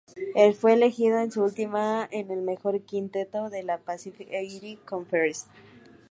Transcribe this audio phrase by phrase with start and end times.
[0.59, 5.45] Fue elegido en su última en el mejor quinteto de la Pacific Eight Conference.